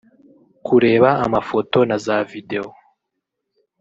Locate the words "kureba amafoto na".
0.65-1.97